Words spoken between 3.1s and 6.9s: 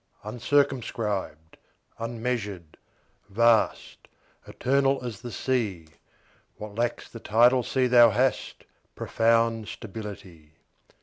vast, Eternal as the Sea; What